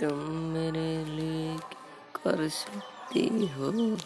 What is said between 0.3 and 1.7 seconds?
मेरे लिए